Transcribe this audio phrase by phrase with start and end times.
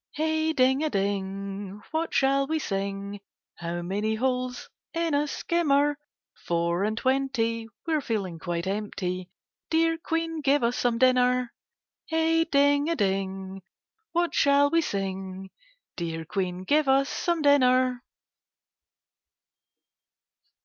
[0.15, 3.19] Hey ding a ding, what shall we sing?
[3.57, 5.99] How many holes in a skimmer?
[6.43, 9.29] Four and twenty,— we're feeling quite empty;
[9.69, 11.53] Dear Queen, give us some dinner.
[12.07, 13.61] Hey ding a ding,
[14.11, 15.51] what shall we sing?
[15.95, 18.01] Dear Queen, give us some dinner.